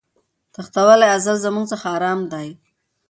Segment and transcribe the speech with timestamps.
[0.53, 2.47] تښتولی ازل زموږ څخه آرام دی